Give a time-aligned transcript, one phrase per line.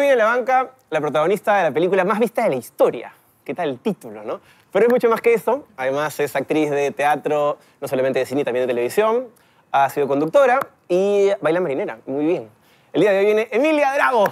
[0.00, 3.12] Hoy viene a la banca la protagonista de la película más vista de la historia.
[3.44, 4.40] ¿Qué tal el título, no?
[4.72, 5.66] Pero es mucho más que eso.
[5.76, 9.26] Además es actriz de teatro, no solamente de cine, también de televisión.
[9.70, 10.58] Ha sido conductora
[10.88, 11.98] y baila marinera.
[12.06, 12.48] Muy bien.
[12.94, 14.24] El día de hoy viene Emilia Drago.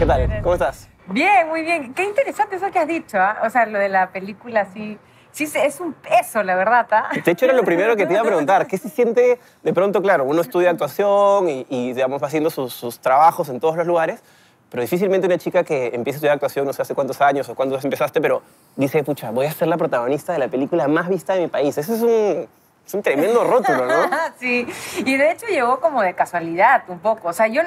[0.00, 0.42] ¿Qué tal?
[0.42, 0.88] ¿Cómo estás?
[1.06, 1.92] Bien, muy bien.
[1.94, 3.38] Qué interesante eso que has dicho, ¿ah?
[3.44, 4.98] O sea, lo de la película, sí.
[5.32, 7.08] Sí, es un peso, la verdad, ¿ah?
[7.24, 8.68] De hecho, era lo primero que te iba a preguntar.
[8.68, 10.00] ¿Qué se siente de pronto?
[10.00, 13.84] Claro, uno estudia actuación y, y digamos, va haciendo sus, sus trabajos en todos los
[13.84, 14.22] lugares,
[14.70, 17.56] pero difícilmente una chica que empieza a estudiar actuación, no sé hace cuántos años o
[17.56, 18.42] cuándo empezaste, pero
[18.76, 21.76] dice, pucha, voy a ser la protagonista de la película más vista de mi país.
[21.76, 22.48] Eso es un,
[22.86, 24.08] es un tremendo rótulo, ¿no?
[24.38, 24.66] sí,
[24.98, 27.28] y de hecho llegó como de casualidad un poco.
[27.28, 27.62] O sea, yo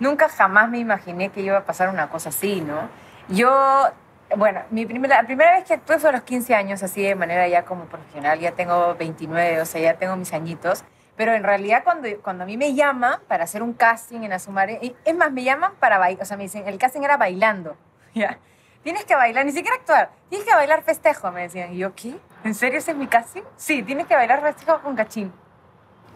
[0.00, 2.88] nunca jamás me imaginé que iba a pasar una cosa así, ¿no?
[3.28, 3.88] Yo,
[4.36, 7.14] bueno, mi primera, la primera vez que actué fue a los 15 años, así de
[7.14, 10.84] manera ya como profesional, ya tengo 29, o sea, ya tengo mis añitos.
[11.16, 14.96] Pero en realidad cuando, cuando a mí me llaman para hacer un casting en Asumare,
[15.04, 17.76] es más, me llaman para bailar, o sea, me dicen, el casting era bailando,
[18.14, 18.38] ¿ya?
[18.82, 21.74] Tienes que bailar, ni siquiera actuar, tienes que bailar festejo, me decían.
[21.74, 22.16] Y yo, ¿qué?
[22.44, 23.42] ¿En serio ese es mi casting?
[23.56, 25.30] Sí, tienes que bailar festejo con cachín.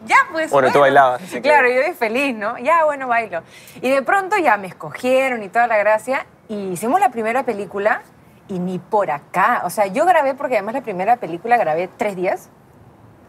[0.05, 0.51] Ya, pues.
[0.51, 1.21] Bueno, tú bailabas.
[1.23, 2.57] así que- Claro, yo feliz, feliz, ¿no?
[2.59, 3.41] Ya, bueno, bailo.
[3.81, 6.25] Y de pronto ya me escogieron y toda la gracia.
[6.47, 8.01] Y hicimos la primera película
[8.47, 9.61] y ni por acá.
[9.63, 12.49] O sea, yo grabé, porque además la primera película grabé tres días.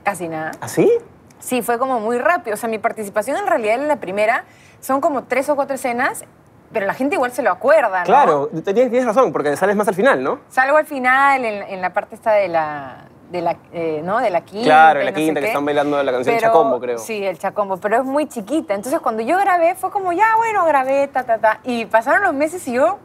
[0.04, 0.50] Casi nada.
[0.60, 0.90] ¿Así?
[1.38, 2.54] Sí, fue como muy rápido.
[2.54, 4.44] O sea, mi participación en realidad en la primera
[4.80, 6.24] son como tres o cuatro escenas,
[6.72, 8.04] pero la gente igual se lo acuerda, ¿no?
[8.04, 10.40] Claro, tienes, tienes razón, porque sales más al final, ¿no?
[10.48, 14.18] Salgo al final, en, en la parte esta de la, de la, eh, ¿no?
[14.18, 14.64] de la quinta.
[14.64, 16.98] Claro, y la no quinta que están bailando la canción Pero- Chacombo, creo.
[16.98, 18.74] Sí, el Chacombo, pero es muy chiquita.
[18.74, 21.60] Entonces, cuando yo grabé, fue como, ya, bueno, grabé, ta, ta, ta.
[21.64, 22.98] Y pasaron los meses y yo...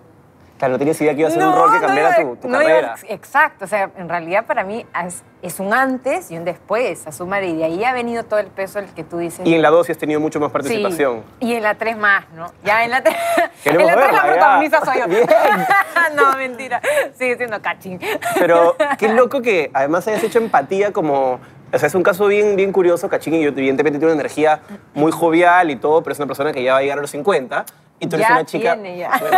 [0.62, 2.62] Claro, no tenías idea que iba a ser un rol que cambiara tu, tu no
[2.62, 2.96] iba- carrera.
[3.10, 7.12] exacto, o sea, en realidad para mí es, es un antes y un después, a
[7.12, 9.44] sumar, y de ahí ha venido todo el peso el que tú dices.
[9.44, 11.24] Y en la 2 sí has tenido mucho más Sí, participación.
[11.40, 12.46] y en la 3 más, ¿no?
[12.64, 13.16] Ya en la 3.
[13.66, 14.24] en la 3 la ya.
[14.34, 15.08] protagonista soy yo.
[15.10, 15.26] Bien.
[16.16, 16.80] no, mentira.
[17.18, 18.00] Sigue siendo cachín.
[18.38, 21.40] Pero qué loco que además hayas hecho empatía como...
[21.74, 23.10] O sea, es un caso bien, bien curioso.
[23.10, 24.60] Cachín y yo, evidentemente tiene una energía
[24.94, 27.10] muy jovial y todo, pero es una persona que ya va a llegar a los
[27.10, 27.66] 50.
[28.02, 28.74] Y tú eres ya una chica...
[28.74, 29.12] tiene, ya.
[29.20, 29.38] Bueno,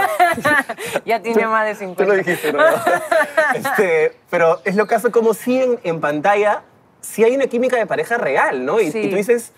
[1.05, 2.05] ya tiene más de Tú 50.
[2.05, 2.63] lo dijiste, ¿no?
[3.55, 6.61] Este, pero es lo caso como si en, en pantalla
[7.01, 8.79] sí hay una química de pareja real, ¿no?
[8.79, 8.99] Y, Sí.
[9.01, 9.51] y tú dices,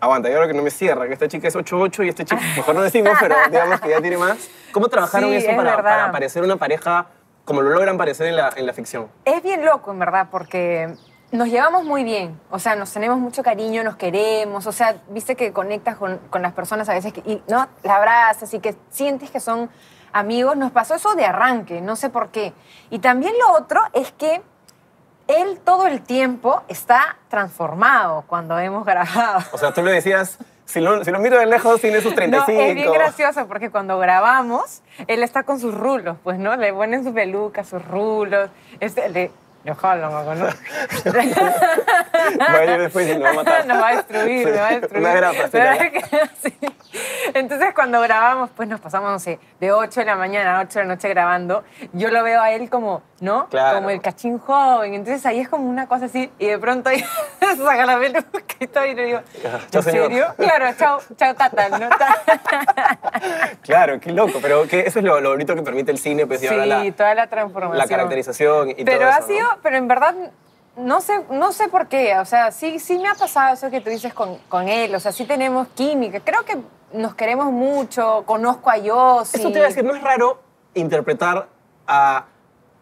[0.00, 2.40] aguanta, yo creo que no me cierra, que esta chica es 8-8 y este chico,
[2.56, 4.36] mejor no decimos, pero digamos que ya tiene más.
[4.70, 7.06] ¿Cómo trabajaron Sí, eso es para, para parecer una pareja
[7.44, 9.08] como lo logran parecer en la, en la ficción?
[9.24, 10.94] Es bien loco, en verdad, porque
[11.32, 12.38] nos llevamos muy bien.
[12.50, 14.66] O sea, nos tenemos mucho cariño, nos queremos.
[14.66, 17.96] O sea, viste que conectas con, con las personas a veces que, y no la
[17.96, 19.70] abrazas y que sientes que son
[20.12, 20.56] amigos.
[20.56, 22.52] Nos pasó eso de arranque, no sé por qué.
[22.90, 24.42] Y también lo otro es que
[25.26, 29.40] él todo el tiempo está transformado cuando hemos grabado.
[29.52, 32.16] O sea, tú le decías, si lo, si lo miro de lejos, tiene sus No,
[32.16, 32.60] 35.
[32.60, 36.56] es bien gracioso porque cuando grabamos, él está con sus rulos, pues, ¿no?
[36.56, 38.50] Le ponen su peluca, sus rulos.
[38.80, 39.30] Este, le,
[39.64, 40.46] le jalan, ¿no?
[42.40, 43.66] Va a venir después y nos va a matar.
[43.66, 45.00] Nos va a destruir, nos va a destruir.
[45.00, 45.70] Una grapa, Pero
[47.34, 50.78] Entonces, cuando grabamos, pues nos pasamos, no sé, de 8 de la mañana a 8
[50.80, 51.64] de la noche grabando.
[51.92, 53.48] Yo lo veo a él como, ¿no?
[53.48, 53.76] Claro.
[53.78, 54.94] Como el cachín joven.
[54.94, 56.30] Entonces, ahí es como una cosa así.
[56.38, 57.04] Y de pronto ahí
[57.56, 58.86] saca la peluca y todo.
[58.86, 59.20] Y le digo,
[59.72, 60.34] ¿en serio?
[60.36, 61.88] Claro, chao, chao, tata, ¿no?
[63.62, 66.42] Claro, qué loco, pero que eso es lo, lo bonito que permite el cine, pues,
[66.42, 67.78] y Sí, la, toda la transformación.
[67.78, 69.26] la caracterización y pero todo eso, ha ¿no?
[69.26, 70.14] sido, pero en verdad
[70.76, 73.80] no sé, no sé por qué, o sea, sí, sí me ha pasado eso que
[73.80, 76.56] tú dices con, con él, o sea, sí tenemos química, creo que
[76.94, 79.38] nos queremos mucho, conozco a Yossi.
[79.38, 80.40] Eso te iba a decir, ¿no es raro
[80.74, 81.48] interpretar
[81.86, 82.26] a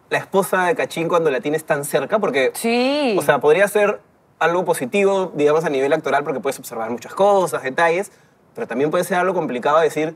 [0.09, 2.19] la esposa de Cachín cuando la tienes tan cerca?
[2.19, 3.15] Porque, Sí.
[3.17, 3.99] o sea, podría ser
[4.39, 8.11] algo positivo, digamos, a nivel actoral, porque puedes observar muchas cosas, detalles,
[8.55, 10.15] pero también puede ser algo complicado decir,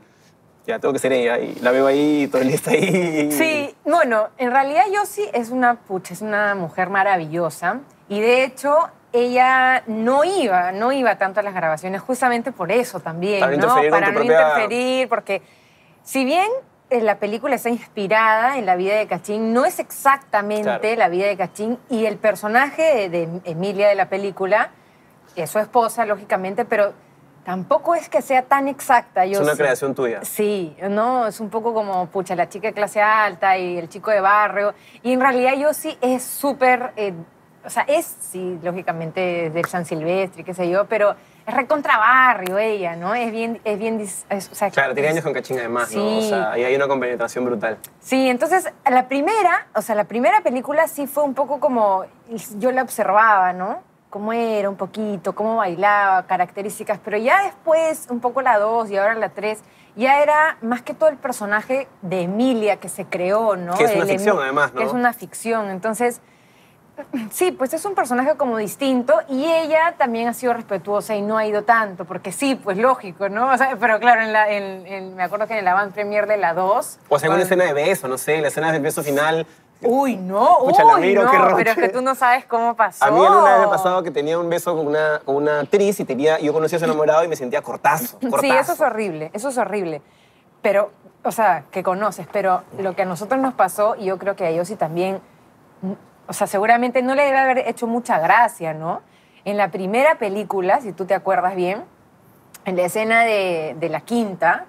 [0.66, 3.30] ya tengo que ser ella, y la veo ahí, y todo el día está ahí.
[3.30, 8.76] Sí, bueno, en realidad Yossi es una pucha, es una mujer maravillosa y de hecho
[9.16, 13.66] ella no iba, no iba tanto a las grabaciones justamente por eso también, Para no
[13.90, 15.42] Para no propia- interferir, porque
[16.02, 16.46] si bien
[16.90, 20.96] eh, la película está inspirada en la vida de Cachín, no es exactamente Claro.
[20.96, 24.70] la vida de Cachín y el personaje de, de Emilia de la película
[25.34, 26.92] es su esposa, lógicamente, pero
[27.44, 29.24] tampoco es que sea tan exacta.
[29.24, 30.20] Es Yo una sí- creación tuya.
[30.24, 34.10] Sí, no, es un poco como, pucha, la chica de clase alta y el chico
[34.10, 34.74] de barrio.
[35.02, 37.12] Y en realidad yo sí es súper, eh,
[37.66, 41.16] o sea, es, sí, lógicamente, del San Silvestre, qué sé yo, pero
[41.46, 43.14] es recontra barrio ella, ¿no?
[43.14, 46.18] Es bien, es bien, es- o sea, Claro, tiene años con cachín además, ¿no?
[46.18, 46.28] O Sí.
[46.28, 47.78] sea, y hay una compenetración brutal.
[47.98, 52.04] Sí, entonces la primera, o sea, la primera película sí fue un poco como
[52.58, 53.82] yo la observaba, ¿no?
[54.10, 58.96] Cómo era un poquito, cómo bailaba, características, pero ya después, un poco la dos y
[58.96, 59.62] ahora la tres,
[59.96, 63.74] ya era más que todo el personaje de Emilia que se creó, ¿no?
[63.74, 64.78] Que es una El ficción, además, ¿no?
[64.80, 66.20] Que es una ficción, entonces...
[67.30, 71.36] Sí, pues es un personaje como distinto y ella también ha sido respetuosa y no
[71.36, 73.52] ha ido tanto, porque sí, pues lógico, ¿no?
[73.52, 76.26] O sea, pero claro, en la, en- en- me acuerdo que en el avant premier
[76.26, 76.98] de la 2...
[77.08, 79.46] O sea, una cuando- escena de beso, no sé, la escena del beso final.
[79.82, 82.74] Uy, no, Pucha, la uy, miro, no, qué pero es que tú no sabes cómo
[82.74, 83.04] pasó.
[83.04, 85.60] A mí alguna vez me ha pasado que tenía un beso con una, con una
[85.60, 88.38] actriz y tenía, yo conocía a su enamorado y me sentía cortazo, cortazo.
[88.40, 90.00] Sí, eso es horrible, eso es horrible.
[90.62, 90.92] Pero,
[91.22, 94.46] o sea, que conoces, pero lo que a nosotros nos pasó, y yo creo que
[94.46, 95.20] a Yossi también,
[95.82, 95.92] mm,
[96.28, 99.02] o sea, seguramente no le debe haber hecho mucha gracia, ¿no?
[99.44, 101.84] En la primera película, si tú te acuerdas bien,
[102.64, 104.66] en la escena de, de la quinta,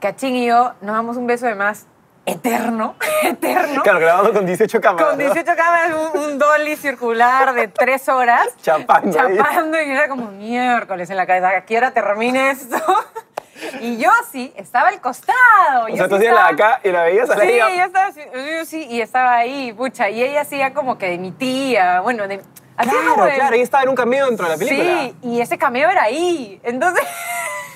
[0.00, 1.86] Cachín y yo nos damos un beso de más
[2.24, 3.82] eterno, eterno.
[3.82, 5.08] Claro, grabando con 18 cámaras.
[5.08, 5.24] Con ¿no?
[5.24, 8.48] 18 cámaras, un, un dolly circular de tres horas.
[8.62, 9.36] Chapando ahí.
[9.36, 11.48] Chapando y era como miércoles en la cabeza.
[11.48, 12.76] ¿A qué hora termine esto?
[13.80, 15.84] Y yo sí, estaba al costado.
[15.84, 17.68] O yo sea, sí tú de estaba- acá y la veías a la Sí, ella.
[17.76, 20.08] yo estaba, así, yo sí, y estaba ahí, pucha.
[20.10, 22.40] Y ella hacía como que de mi tía, bueno, de...
[22.76, 25.00] Claro, de- claro, ella estaba en un cameo dentro de la película.
[25.02, 26.60] Sí, y ese cameo era ahí.
[26.64, 27.04] Entonces...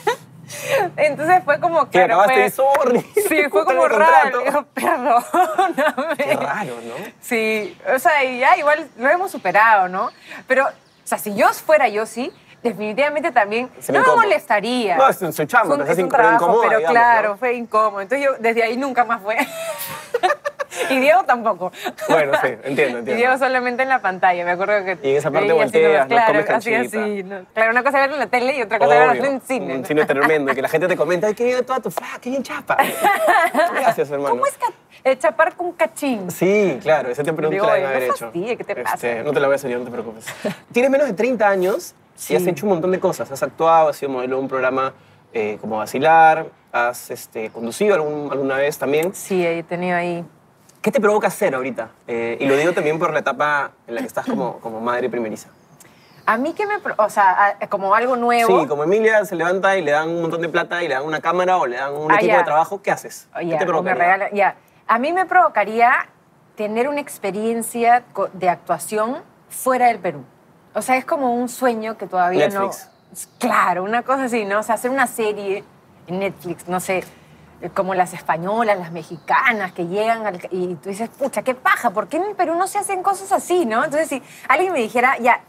[0.96, 3.04] Entonces fue como Que claro, acabaste fue-.
[3.28, 4.40] Sí, fue como raro.
[4.40, 6.16] digo, perdóname.
[6.16, 6.94] Qué raro, ¿no?
[7.20, 10.10] Sí, o sea, ya igual lo hemos superado, ¿no?
[10.46, 10.70] Pero, o
[11.06, 12.32] sea, si yo fuera yo sí,
[12.62, 14.16] definitivamente también no me incómodo.
[14.22, 14.96] molestaría.
[14.96, 16.98] No, es su chamba, un- pero es es un in- pero trabajo, incomoda, pero digamos,
[17.00, 17.36] claro, ¿no?
[17.36, 18.00] fue incómodo.
[18.00, 19.36] Entonces yo desde ahí nunca más fue.
[20.90, 21.72] y Diego tampoco.
[22.08, 23.14] Bueno, sí, entiendo, Y entiendo.
[23.14, 24.98] Diego solamente en la pantalla, me acuerdo que...
[25.02, 26.14] Y en esa parte veía así volteas, nomás, ¿no?
[26.16, 27.02] Claro, Comes así, canchita.
[27.02, 27.22] así.
[27.22, 27.36] ¿no?
[27.54, 29.40] Claro, una cosa es verlo en la tele y otra cosa es verlo Obvio, en
[29.40, 29.74] cine.
[29.74, 29.86] Un ¿no?
[29.86, 32.30] cine tremendo y que la gente te comenta, ay, qué bien toda tu flaca, qué
[32.30, 32.76] bien chapa.
[33.74, 34.30] Gracias, hermano.
[34.30, 34.66] ¿Cómo es ca-
[35.04, 36.30] eh, chapar con cachín?
[36.30, 38.30] Sí, claro, esa te pregunta Digo, la deben no haber hecho.
[38.32, 38.94] ¿qué te pasa?
[38.94, 40.26] Este, no te la voy a yo, no te preocupes.
[40.72, 42.32] Tienes menos de 30 años Sí.
[42.32, 43.30] y has hecho un montón de cosas.
[43.30, 44.92] Has actuado, has sido modelo de un programa
[45.32, 49.14] eh, como Vacilar, has este, conducido algún- alguna vez también.
[49.14, 50.24] Sí, he tenido ahí...
[50.82, 51.90] ¿Qué te provoca hacer ahorita?
[52.06, 55.08] Eh, y lo digo también por la etapa en la que estás como, como madre
[55.10, 55.48] primeriza.
[56.24, 56.74] A mí que me...
[56.96, 58.60] O sea, como algo nuevo...
[58.62, 61.04] Sí, como Emilia se levanta y le dan un montón de plata y le dan
[61.04, 62.38] una cámara o le dan un Ah, equipo ya.
[62.38, 63.28] de trabajo, ¿qué haces?
[63.34, 64.30] Oh, ¿Qué ya, te provoca?
[64.32, 64.56] ya.
[64.88, 66.08] A mí me provocaría
[66.56, 68.02] tener una experiencia
[68.32, 69.18] de actuación
[69.48, 70.24] fuera del Perú.
[70.76, 72.88] O sea, es como un sueño que todavía Netflix.
[72.88, 72.96] no...
[73.38, 74.61] Claro, una cosa así, ¿no?
[74.61, 75.64] O sea, hacer una serie
[76.06, 77.02] en Netflix, no sé,
[77.62, 81.90] eh, como las españolas, las mexicanas que llegan al- y tú dices, pucha, qué paja,
[81.90, 83.84] ¿por qué en el Perú no se hacen cosas así, no?
[83.84, 85.40] Entonces, si alguien me dijera, ya,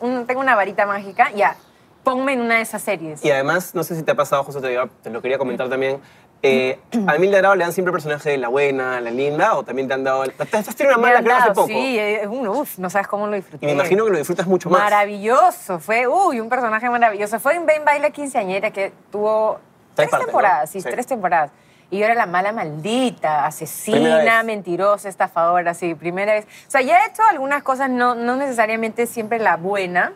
[0.00, 1.56] un- tengo una varita mágica, ya,
[2.06, 3.24] ponme en una de esas series.
[3.24, 5.68] Y además, no sé si te ha pasado, José, te, iba- te lo quería comentar
[5.68, 6.00] también.
[6.42, 9.88] eh, a Emilia le dan siempre el personaje de la buena, la linda, o también
[9.88, 10.22] te han dado.
[10.24, 11.66] Te has tenido una mala creo hace poco.
[11.66, 13.64] Sí, eh, uno, uf, no sabes cómo lo disfruté.
[13.64, 14.80] Y me imagino que lo disfrutas mucho más.
[14.82, 17.40] Maravilloso, fue, uy, un personaje maravilloso.
[17.40, 19.58] Fue en Ben Baila Quinceañera que tuvo
[19.96, 20.72] Tres partes, temporadas, ¿no?
[20.72, 20.88] sí, Sí.
[20.88, 21.50] tres temporadas.
[21.90, 26.44] Y yo era la mala maldita, asesina, mentirosa, estafadora, sí, primera vez.
[26.68, 30.12] O sea, ya he hecho algunas cosas, no, no necesariamente siempre la buena,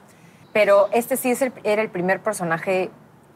[0.53, 2.91] pero este sí es el- era el primer personaje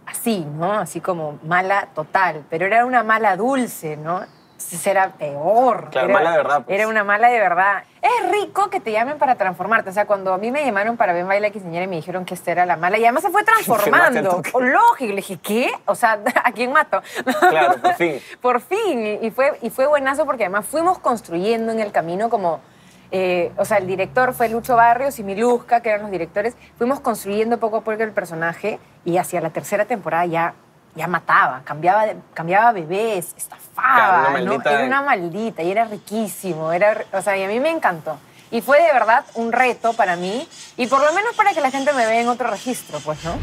[0.07, 0.73] así, ¿no?
[0.75, 4.23] Así como mala total, pero era una mala dulce, ¿no?
[4.55, 5.91] Entonces era peor.
[5.91, 6.79] Claro, era, mala de verdad, pues.
[6.79, 7.83] Era una mala de verdad.
[8.01, 9.91] Es rico que te llamen para transformarte.
[9.91, 12.35] O sea, cuando a mí me llamaron para ver Baila Quinceañera y me dijeron que
[12.35, 14.23] esta era la mala, y además se fue transformando.
[14.61, 15.07] lógico.
[15.11, 15.71] Le dije, ¿qué?
[15.87, 17.03] O sea, ¿a quién mato?
[17.51, 18.21] Claro, por fin.
[18.41, 19.19] por fin.
[19.23, 22.61] Y fue, y fue buenazo porque además fuimos construyendo en el camino como...
[23.17, 26.57] eh, o sea, el director fue Lucho Barrios y Miluska, que eran los directores.
[26.79, 30.55] Fuimos construyendo poco a poco el personaje y hacia la tercera temporada ya,
[30.97, 33.95] ya mataba, cambiaba, de- cambiaba bebés, estafaba.
[33.95, 34.71] Claro, una ¿no?
[34.71, 36.73] Era una maldita y era riquísimo.
[36.73, 38.19] Era, o sea, y a mí me encantó.
[38.51, 41.71] Y fue de verdad un reto para mí y por lo menos para que la
[41.71, 43.35] gente me vea en otro registro, pues, ¿no?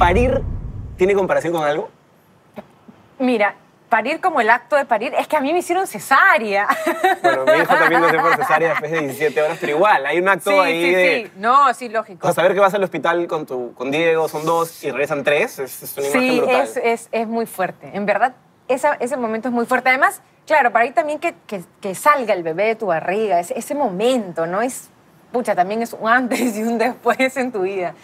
[0.00, 0.40] ¿Parir
[0.96, 1.90] tiene comparación con algo?
[3.18, 3.54] Mira,
[3.90, 6.66] parir como el acto de parir, es que a mí me hicieron cesárea.
[7.22, 10.26] Bueno, mi hijo también nació por cesárea después de 17 horas, pero igual, hay un
[10.30, 11.24] acto sí, ahí sí, de...
[11.26, 11.32] sí.
[11.36, 12.20] No, sí, lógico.
[12.26, 15.22] O sea, saber que vas al hospital con, tu, con Diego, son dos, y regresan
[15.22, 16.60] tres, es, es una imagen Sí, brutal.
[16.62, 17.90] es, es, es muy fuerte.
[17.92, 18.32] En verdad,
[18.68, 19.90] esa- ese momento es muy fuerte.
[19.90, 23.58] Además, claro, para ahí también que, que- que salga el bebé de tu barriga, ese,
[23.58, 24.62] ese momento, ¿no?
[24.62, 24.88] Es,
[25.30, 27.94] pucha, también es un antes y un después en tu vida.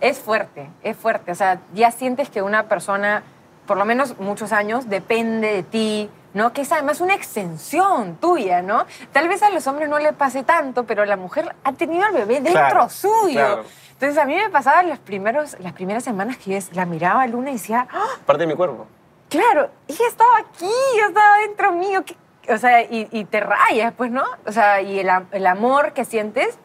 [0.00, 1.32] Es fuerte, es fuerte.
[1.32, 3.22] O sea, ya sientes que una persona,
[3.66, 6.52] por lo menos muchos años, depende de ti, ¿no?
[6.52, 8.86] Que es además una extensión tuya, ¿no?
[9.12, 12.12] Tal vez a los hombres no le pase tanto, pero la mujer ha tenido al
[12.12, 13.32] bebé dentro Claro, suyo.
[13.34, 13.64] claro.
[13.92, 17.26] Entonces a mí me pasaba los primeros, las primeras semanas que yo la miraba a
[17.28, 18.04] Luna y decía, ¡Ah!
[18.26, 18.86] Parte de mi cuerpo.
[19.30, 22.04] claro, ella estaba aquí, yo estaba dentro mío.
[22.04, 22.16] ¿qué-?".
[22.52, 24.24] O sea, y, y te rayas, pues, ¿no?
[24.46, 26.58] O sea, y el, el amor que sientes,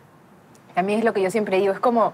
[0.73, 2.13] también es lo que yo siempre digo, es como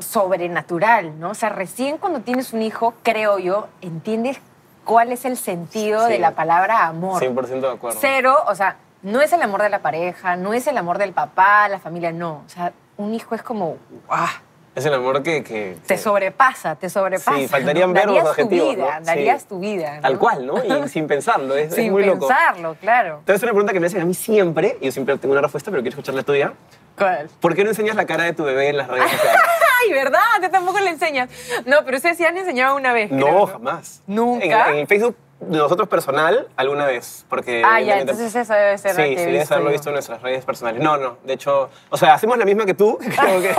[0.00, 1.30] sobrenatural, ¿no?
[1.30, 4.38] O sea, recién cuando tienes un hijo, creo yo, entiendes
[4.84, 6.12] cuál es el sentido Sí.
[6.14, 7.20] de la palabra amor.
[7.22, 7.98] 100% de acuerdo.
[8.00, 11.12] Cero, o sea, no es el amor de la pareja, no es el amor del
[11.12, 12.42] papá, la familia, no.
[12.46, 13.76] O sea, un hijo es como,
[14.06, 14.26] ¡guau!
[14.74, 15.42] Es el amor que...
[15.42, 17.34] que- Te que- sobrepasa, te sobrepasa.
[17.36, 17.94] Sí, faltarían ¿no?
[17.94, 19.06] verbos, Darías adjetivos, tu vida, ¿no?
[19.06, 19.48] darías Sí.
[19.48, 19.96] tu vida.
[19.96, 20.00] ¿no?
[20.02, 20.64] Tal cual, ¿no?
[20.84, 22.28] Y sin pensarlo, es, es Sin muy loco.
[22.28, 23.16] pensarlo, claro.
[23.18, 25.70] Entonces, una pregunta que me hacen a mí siempre, y yo siempre tengo una respuesta,
[25.72, 26.52] pero quiero escuchar la tuya.
[26.96, 27.28] ¿Cuál?
[27.40, 29.40] ¿Por qué no enseñas la cara de tu bebé en las redes sociales?
[29.82, 30.20] Ay, ¿verdad?
[30.40, 31.28] Te tampoco le enseñas.
[31.66, 33.10] No, pero ustedes sí han enseñado una vez.
[33.10, 34.02] No, creo, jamás.
[34.06, 34.70] ¿Nunca?
[34.70, 37.24] En, en Facebook de nosotros personal, alguna vez.
[37.28, 40.44] Porque Ah, ya, entonces eso debe ser Sí, sí, debes haberlo visto en nuestras redes
[40.44, 40.82] personales.
[40.82, 43.54] No, no, de hecho, o sea, hacemos la misma que tú, creo que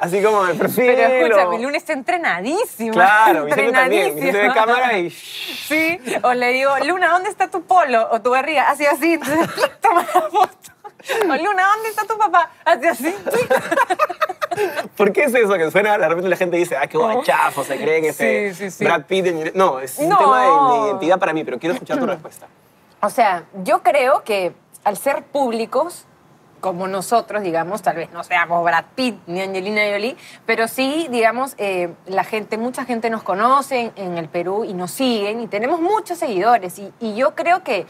[0.00, 0.86] así como el perfil.
[0.96, 2.92] Pero o- escúchame, Luna está entrenadísima.
[2.94, 5.10] Claro, Vicente también, de cámara y...
[5.72, 8.08] Sí, o le digo, Luna, ¿dónde está tu polo?
[8.10, 9.18] O tu barriga, así, así.
[9.80, 10.72] Toma la foto.
[11.24, 12.50] O Luna, ¿dónde está tu papá?
[12.64, 13.14] Así, así.
[14.96, 15.52] ¿Por qué es eso?
[15.54, 18.70] Que suena, de repente la gente dice, ah, qué guachafo, se creen ese Sí, sí,
[18.70, 18.84] sí.
[18.84, 19.26] Brad Pitt.
[19.26, 20.48] en- No, es un tema de,
[20.80, 22.46] de identidad para mí, pero quiero escuchar tu respuesta.
[23.00, 24.52] O sea, yo creo que
[24.84, 26.06] al ser públicos,
[26.60, 30.16] como nosotros, digamos, tal vez no seamos Brad Pitt ni Angelina Jolie,
[30.46, 34.72] pero sí, digamos, eh, la gente, mucha gente nos conoce en, en el Perú y
[34.72, 36.78] nos siguen y tenemos muchos seguidores.
[36.78, 37.86] Y, y yo creo que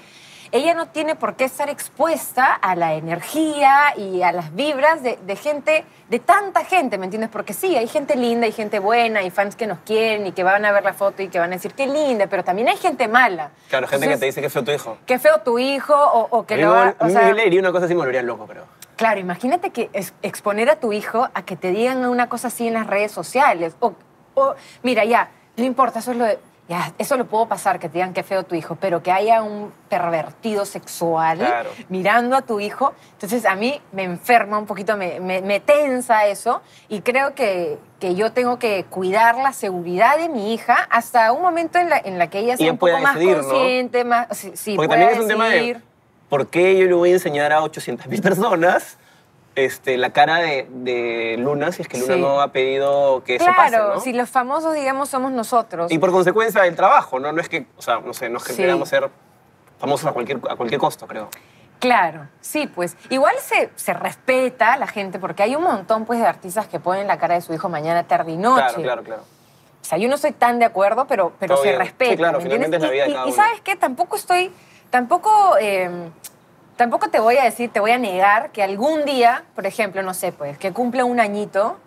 [0.53, 5.17] ella no tiene por qué estar expuesta a la energía y a las vibras de,
[5.17, 7.31] de gente, de tanta gente, ¿me entiendes?
[7.31, 10.45] Porque sí, hay gente linda, hay gente buena, hay fans que nos quieren y que
[10.45, 12.77] van a ver la foto y que van a decir qué linda, pero también hay
[12.77, 13.51] gente mala.
[13.69, 14.99] Claro, gente que te dice que fue tu hijo.
[15.07, 17.23] qué feo tu hijo o, o que A mí lo me- va- o mí sea,
[17.23, 18.65] me leería una cosa así me volvería loco, pero...
[18.97, 22.69] Claro, imagínate que es- exponer a tu hijo a que te digan una cosa así
[22.69, 23.75] en las redes sociales.
[23.81, 23.95] O,
[24.35, 27.89] o, mira, ya, no importa, eso es lo de- ya, eso lo puedo pasar, que
[27.89, 31.71] te digan qué feo tu hijo, pero que haya un pervertido sexual Claro.
[31.89, 32.95] mirando a tu hijo.
[33.15, 37.79] Entonces a mí me enferma un poquito, me, me- me tensa eso y creo que,
[38.01, 41.99] que yo tengo que cuidar la seguridad de mi hija hasta un momento en la,
[41.99, 43.43] en la que ella sea ella un poco más decidir, ¿no?
[43.43, 44.27] consciente, más...
[44.31, 45.81] Sí, sí, Porque también es un tema de
[46.29, 48.99] por qué yo le voy a enseñar a 800 mil personas
[49.55, 52.21] este, la cara de, de Luna si es que Luna Sí.
[52.21, 54.01] no ha pedido que eso Claro, pase, ¿no?
[54.01, 55.91] si los famosos, digamos, somos nosotros.
[55.93, 57.33] Y por consecuencia del trabajo, ¿no?
[57.33, 58.63] No es que, o sea, no sé, no es que Sí.
[58.63, 59.11] queramos ser
[59.79, 61.29] famosos a cualquier, a cualquier costo, creo.
[61.81, 62.97] Claro, sí, pues.
[63.11, 66.79] Igual se, se respeta a la gente porque hay un montón pues, de artistas que
[66.79, 68.63] ponen la cara de su hijo mañana, tarde y noche.
[68.63, 69.23] Claro, claro, claro.
[69.81, 71.81] O sea, yo no estoy tan de acuerdo, pero, pero Todo se bien.
[71.81, 72.13] respeta.
[72.13, 73.43] Sí, claro, ¿me finalmente es la vida de Y- cada y, y uno.
[73.43, 73.75] ¿sabes qué?
[73.75, 74.53] Tampoco estoy,
[74.91, 75.91] tampoco, eh,
[76.77, 80.15] tampoco te voy a decir, te voy a negar que algún día, por ejemplo, no
[80.15, 81.79] sé, pues, que cumple un añito,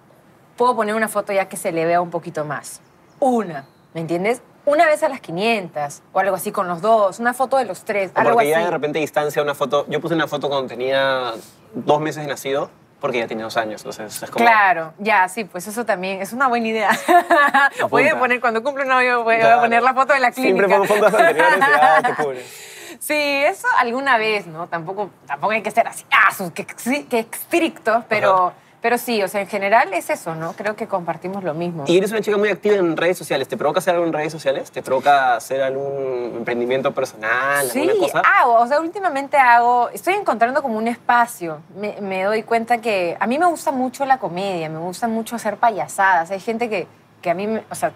[0.58, 2.82] puedo poner una foto ya que se le vea un poquito más.
[3.20, 4.42] Una, ¿me entiendes?
[4.66, 7.84] Una vez a las 500 o algo así con los dos, una foto de los
[7.86, 8.60] tres, O algo porque así.
[8.62, 9.86] ya de repente distancia una foto.
[9.90, 11.34] Yo puse una foto cuando tenía
[11.74, 13.82] dos meses de nacido, porque ya tenía dos años.
[13.82, 14.44] Entonces es como.
[14.44, 16.90] Claro, ya, sí, pues eso también es una buena idea.
[17.92, 19.62] voy a poner, cuando cumple un año, voy a Claro.
[19.62, 20.66] poner la foto de la clínica.
[20.68, 22.72] Siempre pongo fotos anteriores y ya te cubres.
[23.00, 24.68] Sí, eso alguna vez, ¿no?
[24.68, 29.42] Tampoco, tampoco hay que ser así, ah, que, que, estrictos, pero, pero sí, o sea,
[29.42, 30.54] en general es eso, ¿no?
[30.54, 31.86] Creo que compartimos lo mismo.
[31.88, 33.48] Y eres una chica muy activa en redes sociales.
[33.48, 34.72] ¿Te provoca hacer algo en redes sociales?
[34.72, 38.22] ¿Te provoca hacer algún emprendimiento personal, Sí, alguna cosa?
[38.40, 41.62] hago, o sea, últimamente hago, estoy encontrando como un espacio.
[41.76, 45.36] Me, me doy cuenta que a mí me gusta mucho la comedia, me gusta mucho
[45.36, 46.32] hacer payasadas.
[46.32, 46.88] Hay gente que,
[47.22, 47.92] que a mí, o sea,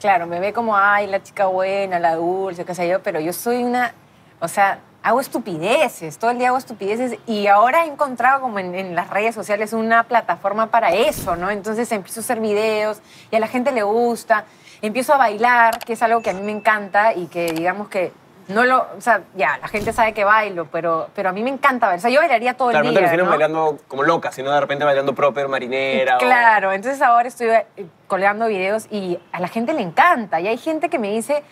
[0.00, 3.32] claro, me ve como, ay, la chica buena, la dulce, qué sé yo, pero yo
[3.32, 3.94] soy una,
[4.40, 8.74] o sea, hago estupideces, todo el día hago estupideces y ahora he encontrado como en,
[8.74, 11.50] en las redes sociales una plataforma para eso, ¿no?
[11.50, 13.00] Entonces empiezo a hacer videos
[13.30, 14.44] y a la gente le gusta,
[14.82, 18.12] empiezo a bailar, que es algo que a mí me encanta y que digamos que
[18.48, 21.50] no lo, o sea, ya, la gente sabe que bailo, pero, pero a mí me
[21.50, 23.30] encanta bailar, o sea, yo bailaría todo Claro, el no día, te refieres ¿no?
[23.30, 26.16] bailando como loca, sino de repente bailando proper, marinera.
[26.16, 27.66] o- Claro, entonces ahora estoy eh,
[28.06, 30.38] colgando videos y a la gente le encanta.
[30.40, 31.42] Y hay gente que me dice,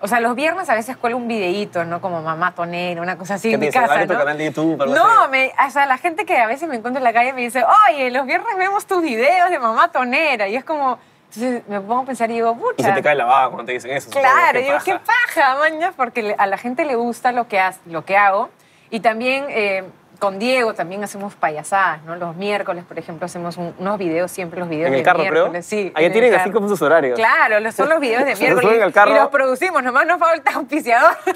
[0.00, 2.00] o sea, los viernes a veces cuelo un videíto, ¿no?
[2.00, 4.18] Como mamá tonera, una cosa así ¿Qué en mi casa, Dale tu ¿no?
[4.20, 5.30] canal de YouTube, algo No, así.
[5.30, 7.64] me, o sea, la gente que a veces me encuentro en la calle me dice,
[7.90, 10.46] oye, los viernes vemos tus videos de mamá tonera.
[10.48, 10.98] Y es como,
[11.30, 12.74] Entonces me pongo a pensar y digo, pucha.
[12.78, 14.08] Y se te cae la baba cuando te dicen eso.
[14.10, 17.80] Claro, qué digo, qué paja, maña, porque a la gente le gusta lo que, haz-
[17.86, 18.50] lo que hago.
[18.90, 19.84] Y también eh,
[20.18, 22.16] con Diego también hacemos payasadas, ¿no?
[22.16, 25.24] Los miércoles, por ejemplo, hacemos un- unos videos, siempre los videos En el de carro,
[25.28, 25.62] creo.
[25.62, 27.16] Sí, Allá tienen así como sus horarios.
[27.18, 28.82] Claro, los- son los videos de los miércoles.
[28.82, 29.10] al carro.
[29.12, 31.12] Y los producimos, nomás nos falta auspiciador.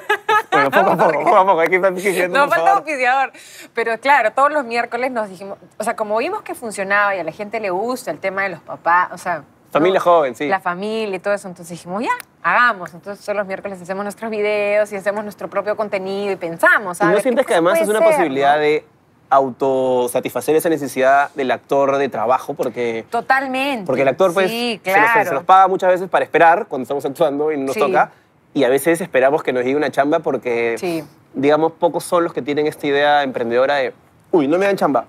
[0.52, 1.60] Bueno, poco a poco, poco a poco.
[1.60, 3.32] Hay que ir diciendo, Nos falta auspiciador.
[3.74, 7.24] Pero claro, todos los miércoles nos dijimos, o sea, como vimos que funcionaba y a
[7.24, 9.44] la gente le gusta el tema de los papás, o sea...
[9.72, 10.46] Familia joven, sí.
[10.48, 12.10] La familia y todo eso, entonces dijimos, ya,
[12.42, 12.92] hagamos.
[12.94, 17.04] Entonces todos los miércoles hacemos nuestros videos y hacemos nuestro propio contenido y pensamos, ¿Y
[17.04, 17.22] no ¿sabes?
[17.22, 18.84] sientes que además es una posibilidad de
[19.30, 22.54] autosatisfacer esa necesidad del actor de trabajo?
[22.54, 23.86] Porque, Totalmente.
[23.86, 25.28] porque el actor pues, Sí, se, nos, claro.
[25.28, 27.80] se nos paga muchas veces para esperar cuando estamos actuando y no nos Sí.
[27.80, 28.10] toca.
[28.54, 31.02] Y a veces esperamos que nos llegue una chamba porque, Sí.
[31.34, 33.94] digamos, pocos son los que tienen esta idea emprendedora de,
[34.30, 35.06] uy, no me dan chamba.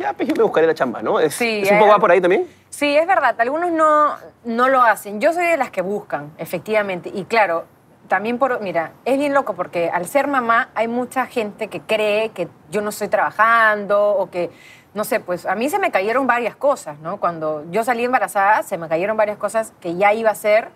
[0.00, 1.20] Ya, pues yo me buscaré la chamba, ¿no?
[1.20, 2.48] Es, Sí, es un poco va algo- por ahí también.
[2.70, 3.38] Sí, es verdad.
[3.38, 4.14] Algunos no,
[4.44, 5.20] no lo hacen.
[5.20, 7.10] Yo soy de las que buscan, efectivamente.
[7.12, 7.66] Y claro,
[8.08, 12.30] también por, mira, es bien loco porque al ser mamá hay mucha gente que cree
[12.30, 14.50] que yo no estoy trabajando o que,
[14.94, 17.18] no sé, pues a mí se me cayeron varias cosas, ¿no?
[17.18, 20.68] Cuando yo salí embarazada, se me cayeron varias cosas que ya iba a hacer.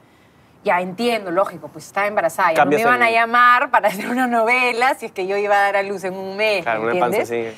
[0.65, 2.53] Ya entiendo, lógico, pues estaba embarazada.
[2.55, 5.55] Ya no me iban a llamar para hacer una novela si es que yo iba
[5.57, 6.63] a dar a luz en un mes.
[6.63, 7.55] Claro, ¿me una panza entiendes?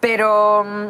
[0.00, 0.64] Pero.
[0.64, 0.88] mm,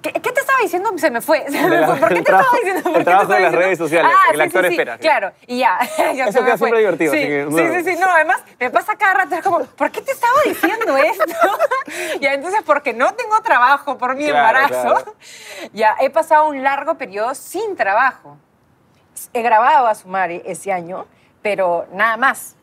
[0.00, 0.90] ¿Qué, qué te estaba diciendo?
[0.96, 1.44] Se me fue.
[1.50, 1.96] Se De me la- fue.
[1.96, 2.78] ¿Por qué te estaba diciendo?
[2.78, 3.58] el ¿Por qué te trabajo de las diciendo?
[3.58, 4.98] redes sociales, Ah, el sí, actor sí, sí, espera.
[4.98, 5.78] Claro, y ya.
[6.14, 6.68] ya Eso se me queda fue.
[6.68, 8.00] siempre divertido, Sí, que, sí, sí, sí.
[8.00, 9.34] No, además, me pasa cada rato.
[9.34, 11.24] Es como, ¿por qué te estaba diciendo esto?
[12.20, 14.94] ya, entonces, porque no tengo trabajo por mi Claro, embarazo.
[15.04, 15.14] claro.
[15.72, 18.36] Ya, he pasado un largo periodo sin trabajo.
[19.32, 21.06] He grabado a Sumare ese año,
[21.42, 22.54] pero nada más.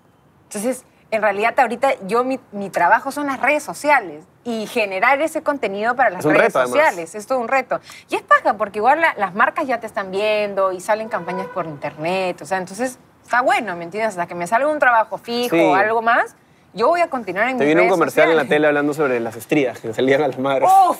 [0.43, 5.41] Entonces, en realidad ahorita yo mi, mi trabajo son las redes sociales y generar ese
[5.41, 6.77] contenido para las redes reto, además.
[6.77, 7.15] sociales.
[7.15, 7.79] Es todo un reto.
[8.09, 11.47] Y es paja, porque igual la- las marcas ya te están viendo y salen campañas
[11.47, 12.41] por internet.
[12.41, 14.09] O sea, entonces está bueno, ¿me entiendes?
[14.09, 15.61] Hasta que me salga un trabajo fijo Sí.
[15.63, 16.35] o algo más,
[16.73, 18.49] yo voy a continuar en Te mis viene un comercial en la sociales.
[18.57, 20.69] tele hablando sobre las estrías que salían a las madres.
[20.89, 20.99] ¡Uf!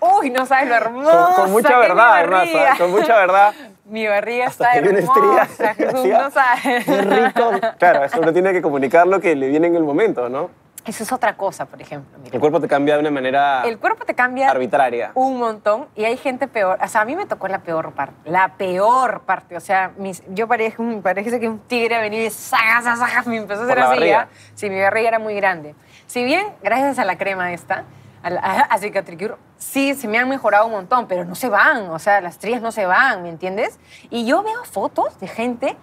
[0.00, 1.10] Uy, no sabes lo hermoso.
[1.10, 2.74] con, con mucha verdad, ¿ah?
[2.78, 3.54] con mucha verdad.
[3.84, 5.42] Mi barriga Hasta está viene hermosa.
[5.50, 5.74] estría.
[5.74, 6.84] Jesús, no sabes.
[6.84, 7.50] Qué rico.
[7.78, 10.50] Claro, eso uno tiene que comunicar lo que le viene en el momento, ¿no?
[10.84, 12.18] Eso es otra cosa, por ejemplo.
[12.18, 12.34] mira.
[12.34, 15.12] El cuerpo te cambia de una manera El cuerpo te cambia arbitraria.
[15.14, 16.76] un montón y hay gente peor.
[16.82, 18.28] O sea, a mí me tocó la peor parte.
[18.28, 19.56] La peor parte.
[19.56, 23.62] O sea, mis- yo parece que un tigre venía y saca, saca, saca, me empezó
[23.62, 24.10] a hacer así.
[24.54, 25.76] Sí, mi barriga era muy grande.
[26.08, 27.84] Si bien, gracias a la crema esta,
[28.22, 31.90] a, la- a Cicatricure, sí, se me han mejorado un montón, pero no se van.
[31.90, 33.78] O sea, las trías no se van, ¿me entiendes?
[34.10, 35.76] Y yo veo fotos de gente,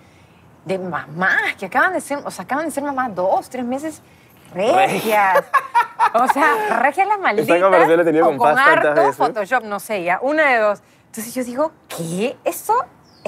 [0.66, 4.02] de mamás que acaban de ser, o sea, acaban de ser mamás dos, tres meses
[4.54, 5.44] regias.
[6.14, 7.48] O sea, regias las malditas.
[7.62, 9.16] conversación la o con con harto veces.
[9.18, 10.82] Photoshop, no sé, ya, una de dos.
[11.08, 12.38] Entonces yo digo, ¿qué?
[12.44, 12.74] ¿Eso?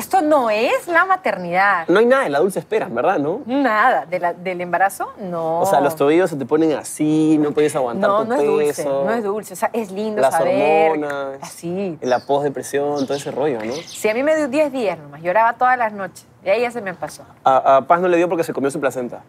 [0.02, 1.88] Esto no es la maternidad.
[1.88, 3.20] No hay nada, la dulce espera, ¿verdad?
[3.20, 3.42] ¿No?
[3.46, 4.08] Nada.
[4.08, 5.14] ¿De la- ¿Del embarazo?
[5.20, 5.60] No.
[5.62, 8.44] O sea, los tobillos se te ponen así, no puedes aguantar No, tu no es
[8.44, 9.54] dulce, no es dulce.
[9.54, 10.90] O sea, es lindo Las saber.
[10.94, 11.38] hormonas.
[11.44, 12.00] Así.
[12.02, 13.74] La posdepresión, todo ese rollo, ¿no?
[13.74, 16.26] Si a mí me dio 10 días nomás, lloraba todas las noches.
[16.44, 17.24] Y ahí ya se me pasó.
[17.44, 19.22] A, a Paz no le dio porque se comió su placenta.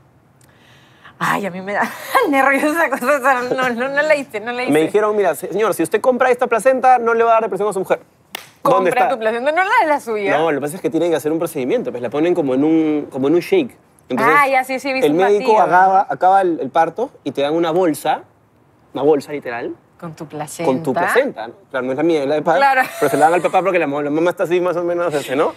[1.18, 1.82] Ay, a mí me da
[2.30, 3.42] nervios esa cosa.
[3.54, 4.72] No, no, no la hice, no la hice.
[4.72, 7.68] Me dijeron, mira, señor, si usted compra esta placenta, no le va a dar depresión
[7.68, 8.00] a su mujer.
[8.62, 9.14] ¿Dónde Compra está?
[9.14, 10.38] tu placenta, no la de la suya.
[10.38, 12.54] No, lo que pasa es que tienen que hacer un procedimiento, pues la ponen como
[12.54, 13.76] en un, como en un shake.
[14.18, 17.10] Ah, ya, sí, sí, he visto El un médico batido, acaba, acaba el, el parto
[17.24, 18.22] y te dan una bolsa,
[18.92, 20.70] una bolsa literal, Con tu placenta.
[20.72, 21.48] con tu placenta.
[21.48, 21.54] ¿no?
[21.70, 22.58] Claro, no es la mía, es la de papá.
[22.58, 22.82] Claro.
[23.00, 24.84] Pero se la dan al papá porque la, mamá- la mamá está así más o
[24.84, 25.54] menos, ese, ¿no?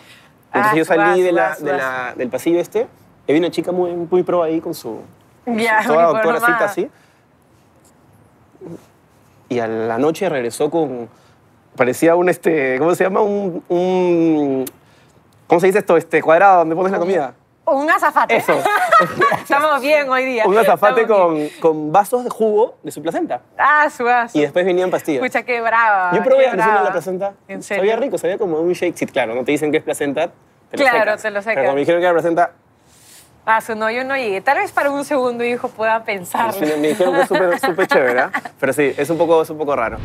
[0.48, 2.88] Entonces Ah, yo salí suaz, de la- suaz, de la- del pasillo este
[3.28, 5.00] y vi una chica muy, muy pro ahí con su...
[5.46, 6.12] Ya, toda uniformada.
[6.14, 6.90] doctoracita así.
[9.50, 11.08] Y a la noche regresó con...
[11.76, 13.22] Parecía un, este, ¿cómo se llama?
[13.22, 14.66] Un, un-
[15.48, 15.98] ¿Cómo se dice esto?
[15.98, 17.34] Este cuadrado donde pones la comida.
[17.66, 18.36] Un azafate.
[18.38, 18.54] Eso.
[19.42, 20.46] Estamos bien hoy día.
[20.46, 23.42] Un azafate con, con vasos de jugo de su placenta.
[23.58, 24.38] Ah, su aso.
[24.38, 25.24] Y después venían pastillas.
[25.24, 26.12] Escucha, qué brava.
[26.16, 27.34] Yo probé a la placenta.
[27.48, 27.82] ¿En serio?
[27.84, 28.96] Sabía rico, sabía como un shake.
[28.96, 30.28] Sí, claro, no te dicen que es placenta.
[30.72, 31.22] Te lo Claro, secas.
[31.24, 31.56] te lo Pero secas.
[31.56, 32.52] cuando me dijeron que era placenta,
[33.48, 34.42] Ah, su no, yo no llegué.
[34.42, 36.52] Tal vez para un segundo, hijo, pueda pensar.
[36.54, 38.32] sí, me dijeron que es súper chévere, ¿ah?
[38.60, 39.98] Pero sí, es un poco, es un poco raro.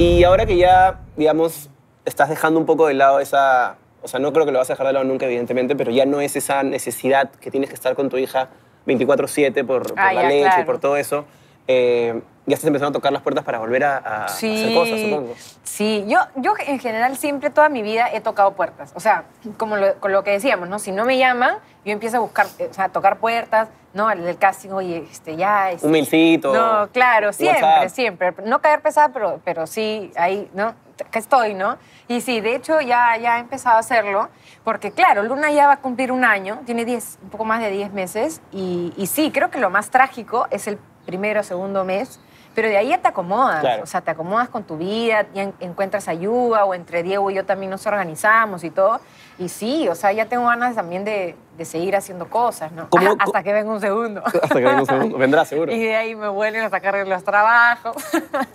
[0.00, 1.68] Y ahora que ya, digamos,
[2.06, 3.76] estás dejando un poco de lado esa...
[4.02, 6.06] O sea, no creo que lo vas a dejar de lado nunca, evidentemente, pero ya
[6.06, 8.48] no es esa necesidad que tienes que estar con tu hija
[8.86, 10.64] 24/7 por, por Ah, la ya, leche y claro.
[10.64, 11.26] por todo eso.
[11.68, 15.34] Eh, ya estás empezando a tocar las puertas para volver a, a hacer cosas, supongo.
[15.62, 18.92] Sí, yo, yo en general siempre toda mi vida he tocado puertas.
[18.96, 19.24] O sea,
[19.58, 20.78] como lo, con lo que decíamos, ¿no?
[20.78, 24.10] Si no me llaman, yo empiezo a buscar, o sea, a tocar puertas, ¿no?
[24.10, 25.70] El del casting, oye, este, ya...
[25.70, 26.52] Este, Un milcito.
[26.54, 27.88] No, claro, siempre, WhatsApp.
[27.90, 28.34] siempre.
[28.44, 30.74] No caer pesada, pero, pero sí, ahí, ¿no?
[31.10, 31.76] Que estoy, ¿no?
[32.08, 34.28] Y sí, de hecho ya, ya he empezado a hacerlo,
[34.64, 37.70] porque claro, Luna ya va a cumplir un año, tiene 10, un poco más de
[37.70, 41.84] 10 meses, y, y sí, creo que lo más trágico es el primero o segundo
[41.84, 42.20] mes,
[42.54, 43.82] pero de ahí ya te acomodas, Claro.
[43.84, 47.34] o sea, te acomodas con tu vida, ya en- encuentras ayuda, o entre Diego y
[47.34, 49.00] yo también nos organizamos y todo,
[49.40, 52.88] y sí, o sea, ya tengo ganas también de, de seguir haciendo cosas, ¿no?
[52.90, 54.22] ¿Cómo- Hasta que venga un segundo.
[54.24, 55.16] Hasta que venga un segundo.
[55.18, 55.72] Vendrá, seguro.
[55.74, 57.96] Y de ahí me vuelven a sacar los trabajos.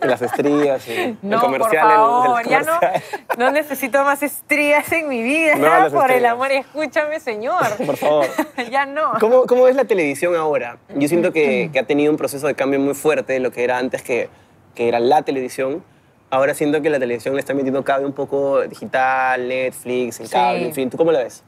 [0.04, 1.82] Y las estrías, y No, el comercial.
[1.82, 2.80] por el- el favor, ya no,
[3.38, 5.56] no necesito más estrías en mi vida.
[5.56, 7.65] No, por el amor, escúchame, señor.
[7.86, 8.28] Por favor.
[8.71, 9.13] ya no.
[9.19, 10.78] ¿Cómo, ¿Cómo es la televisión ahora?
[10.95, 13.63] Yo siento que, que ha tenido un proceso de cambio muy fuerte de lo que
[13.63, 14.30] era antes, que,
[14.76, 15.84] que era la televisión.
[16.30, 20.34] Ahora siento que la televisión le está metiendo cable un poco digital, Netflix, el Sí.
[20.34, 20.90] cable, en fin.
[20.90, 21.44] ¿Tú cómo la ves?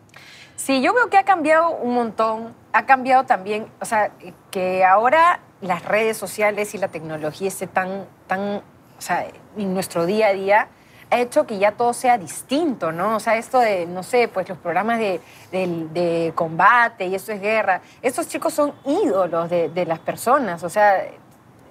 [0.56, 2.54] Sí, yo veo que ha cambiado un montón.
[2.74, 4.12] Ha cambiado también, o sea,
[4.52, 8.62] que ahora las redes sociales y la tecnología esté tan, tan, o
[9.02, 9.26] sea,
[9.58, 10.68] en nuestro día a día,
[11.10, 13.16] ha hecho que ya todo sea distinto, ¿no?
[13.16, 15.20] O sea, esto de, no sé, pues los programas de,
[15.52, 20.70] de combate y esto es guerra, estos chicos son ídolos de, de las personas, o
[20.70, 21.06] sea,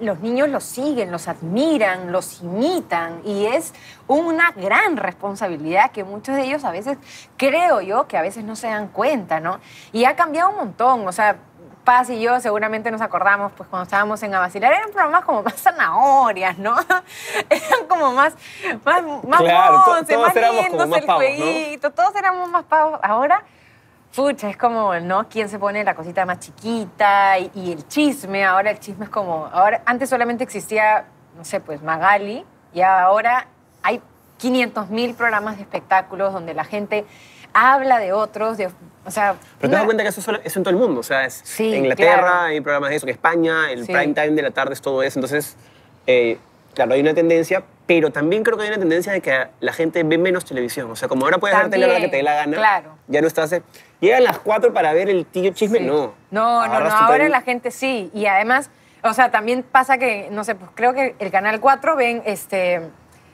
[0.01, 3.73] los niños los siguen, los admiran, los imitan y es
[4.07, 6.99] una gran responsabilidad que muchos de ellos a veces,
[7.37, 9.61] creo yo, que a veces no se dan cuenta, ¿no?
[9.93, 11.37] Y ha cambiado un montón, o sea,
[11.85, 15.55] Paz y yo seguramente nos acordamos, pues cuando estábamos en Abacilar, eran programas como más
[15.55, 16.75] zanahorias, ¿no?
[17.49, 18.35] eran como más,
[18.85, 21.29] más, más Claro, todos más éramos como lindos, más el pavos, ¿no?
[21.29, 22.99] jueguito, todos éramos más pavos.
[23.05, 23.45] Ahora
[24.17, 25.29] Pucha, es como, ¿no?
[25.29, 27.39] ¿Quién se pone la cosita más chiquita?
[27.39, 31.05] Y, y el chisme, ahora el chisme es como, ahora, antes solamente existía,
[31.37, 33.47] no sé, pues Magali, y ahora
[33.83, 34.01] hay
[34.39, 37.05] 500 mil programas de espectáculos donde la gente
[37.53, 38.71] habla de otros, de,
[39.05, 39.35] o sea...
[39.61, 41.01] Pero te das cuenta que eso, solo- eso en todo el mundo.
[41.01, 42.41] O sea, es Sí, Inglaterra claro.
[42.45, 43.93] hay programas de eso, que España, el Sí.
[43.93, 45.19] prime time de la tarde es todo eso.
[45.19, 45.57] Entonces,
[46.07, 46.39] eh,
[46.75, 50.03] claro, hay una tendencia, pero también creo que hay una tendencia de que la gente
[50.03, 50.91] ve menos televisión.
[50.91, 52.61] O sea, como ahora puedes ver tele la hora que te dé la gana, También,
[52.61, 52.99] claro.
[53.09, 53.55] ya no estás...
[54.01, 55.85] Llegan las 4 para ver el tío chisme, Sí.
[55.85, 56.15] no.
[56.31, 58.11] No, no, no, ahora la gente sí.
[58.13, 58.71] Y además,
[59.03, 62.83] o sea, también pasa que, no sé, pues creo que el Canal 4 ven, este...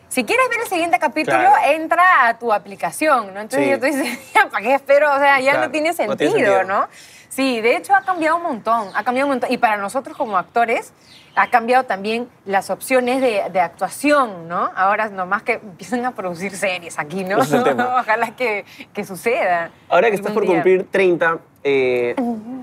[0.09, 1.55] Si quieres ver el siguiente capítulo, Claro.
[1.73, 3.41] entra a tu aplicación, ¿no?
[3.41, 3.71] Entonces Sí.
[3.71, 4.19] yo tú dices,
[4.53, 5.11] ¿para qué espero?
[5.11, 6.65] O sea, ya Claro, no tiene no sentido, tiene sentido.
[6.65, 6.87] ¿no?
[7.31, 9.51] Sí, de hecho ha cambiado un montón, ha cambiado un montón.
[9.51, 10.93] Y para nosotros como actores,
[11.35, 14.71] ha cambiado también las opciones de, de actuación, ¿no?
[14.77, 17.41] Ahora nomás que empiezan a producir series aquí, ¿no?
[17.41, 17.53] Es.
[18.01, 19.71] Ojalá que, que suceda.
[19.89, 20.53] Ahora que estás por día.
[20.55, 22.15] cumplir 30, eh,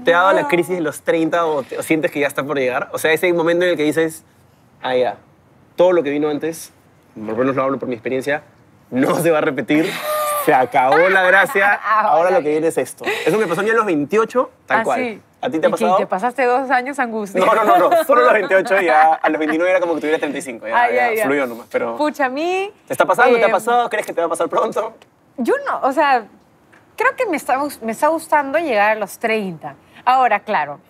[0.06, 2.44] ¿te ha dado la crisis de los 30 o, te- o sientes que ya está
[2.44, 2.90] por llegar?
[2.94, 4.24] O sea, ese momento en el que dices,
[4.82, 5.18] ah, ya,
[5.76, 6.72] todo lo que vino antes,
[7.16, 8.44] por lo menos lo hablo por mi experiencia,
[8.92, 9.90] no se va a repetir,
[10.46, 13.06] se acabó la gracia, ahora Ahora lo que viene es esto.
[13.26, 15.00] Eso me pasó ya a los 28, tal Ah, cual.
[15.00, 15.22] sí.
[15.42, 15.98] ¿A ti te ha ¿Y qué, pasado?
[15.98, 17.40] ¿Te pasaste dos años angustia?
[17.40, 19.96] No, no, no, no, solo a los 28 y ya a los 29 era como
[19.96, 21.96] que tuviera 35, ya, Ay, ya, ay, fluyó nomás, pero...
[21.96, 22.70] Pucha, a mí...
[22.88, 23.38] ¿Te está pasando?
[23.38, 23.90] ¿Te ha eh, pasado?
[23.90, 24.94] ¿Crees que te va a pasar pronto?
[25.38, 26.26] Yo no, o sea,
[26.98, 29.76] creo que me está, me está gustando llegar a los 30.
[30.04, 30.82] Ahora, claro,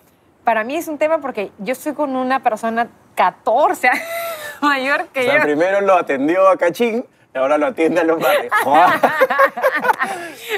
[0.42, 4.02] para mí es un tema porque yo estoy con una persona 14 años
[4.60, 5.42] mayor que O sea, yo.
[5.44, 8.50] primero lo atendió a Cachín ahora lo atiende a los padres.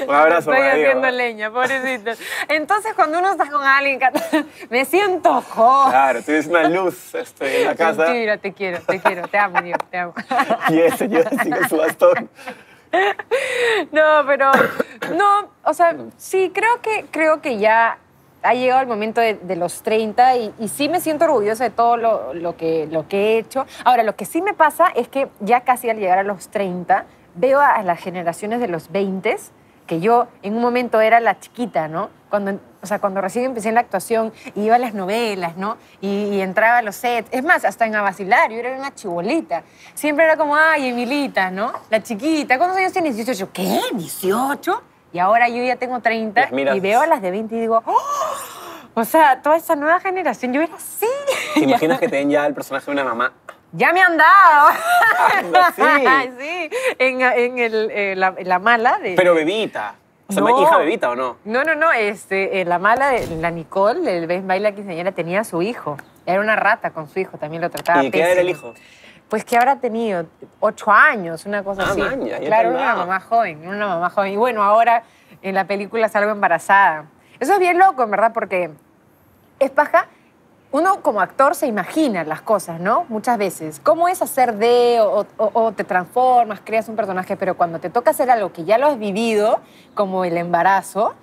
[0.07, 2.11] Un abrazo Estoy para haciendo leña, pobrecito.
[2.49, 5.91] Entonces, cuando uno está con alguien, 14, me siento joven.
[5.91, 9.61] Claro, tienes una luz este, en la casa Mentira, te quiero, te quiero, te amo,
[9.61, 10.13] Dios, te amo.
[10.69, 12.29] y el señor con su bastón.
[13.91, 14.51] No, pero
[15.15, 17.97] no, o sea, sí, creo que, creo que ya
[18.43, 21.97] ha llegado el momento de, de los 30 y, sí me siento orgullosa de todo
[21.97, 23.65] lo, que, he hecho.
[23.85, 27.05] Ahora, lo que sí me pasa es que ya casi al llegar a los 30
[27.35, 29.37] veo a, las generaciones de los 20
[29.87, 32.09] que yo en un momento era la chiquita, ¿no?
[32.29, 35.77] Cuando, o sea, cuando recién empecé en la actuación, iba a las novelas, ¿no?
[35.99, 37.27] Y, entraba a los sets.
[37.31, 39.63] Es más, hasta en Abacilar, yo era una chibolita.
[39.93, 41.73] Siempre era como, ay, Emilita, ¿no?
[41.89, 42.57] La chiquita.
[42.57, 43.15] ¿Cuántos años tienes?
[43.17, 43.49] 18.
[43.51, 43.79] ¿Qué?
[43.93, 44.79] ¿18?
[45.13, 46.75] Y ahora yo ya tengo 30 Las miras.
[46.75, 47.97] y veo a las de 20 y digo, ¡oh!
[48.95, 51.07] O sea, toda esa nueva generación, yo era así.
[51.53, 53.31] ¿Te imaginas que te den ya el personaje de una mamá?
[53.71, 54.69] Ya me han dado.
[55.75, 55.81] Sí.
[56.39, 59.13] sí, en, en el, eh, la, la mala de...
[59.15, 59.95] Pero bebita.
[60.27, 60.61] O sea, No.
[60.61, 61.37] hija bebita o no?
[61.43, 65.41] No, no, no, este, eh, la mala de la Nicole, el Ben Baila Quinceañera, tenía
[65.41, 65.97] a su hijo.
[66.25, 68.73] Era una rata con su hijo, también lo trataba ¿Y qué era el hijo?
[69.33, 70.27] Pues que habrá tenido
[70.59, 72.01] ocho años, una cosa Ah, así.
[72.45, 74.33] claro, era una mamá joven, una mamá joven.
[74.33, 75.01] Y bueno, ahora
[75.41, 77.05] en la película salgo embarazada.
[77.39, 78.69] Eso es bien loco, en verdad, porque
[79.57, 80.05] es paja
[80.71, 83.05] uno como actor se imagina las cosas, ¿no?
[83.09, 83.79] Muchas veces.
[83.83, 87.89] ¿Cómo es hacer de o, o- o te transformas, creas un personaje, pero cuando te
[87.89, 89.61] toca hacer algo que ya lo has vivido,
[89.95, 91.15] como el embarazo,